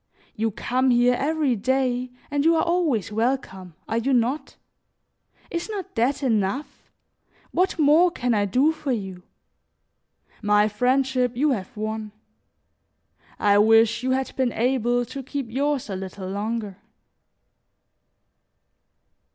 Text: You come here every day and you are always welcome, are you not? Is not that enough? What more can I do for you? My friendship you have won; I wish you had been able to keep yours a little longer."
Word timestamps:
You 0.35 0.49
come 0.49 0.89
here 0.89 1.13
every 1.13 1.55
day 1.55 2.09
and 2.31 2.43
you 2.43 2.55
are 2.55 2.63
always 2.63 3.11
welcome, 3.11 3.75
are 3.87 3.99
you 3.99 4.13
not? 4.13 4.55
Is 5.51 5.69
not 5.69 5.93
that 5.93 6.23
enough? 6.23 6.91
What 7.51 7.77
more 7.77 8.09
can 8.09 8.33
I 8.33 8.45
do 8.45 8.71
for 8.71 8.91
you? 8.91 9.21
My 10.41 10.67
friendship 10.67 11.37
you 11.37 11.51
have 11.51 11.77
won; 11.77 12.13
I 13.37 13.59
wish 13.59 14.01
you 14.01 14.09
had 14.09 14.35
been 14.35 14.53
able 14.53 15.05
to 15.05 15.21
keep 15.21 15.51
yours 15.51 15.87
a 15.87 15.95
little 15.95 16.27
longer." 16.27 16.77